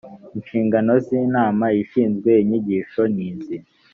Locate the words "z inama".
1.05-1.65